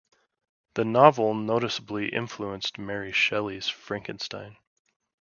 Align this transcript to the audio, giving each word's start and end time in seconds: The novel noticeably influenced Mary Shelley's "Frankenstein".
The 0.73 0.83
novel 0.83 1.35
noticeably 1.35 2.09
influenced 2.09 2.79
Mary 2.79 3.11
Shelley's 3.11 3.67
"Frankenstein". 3.69 4.57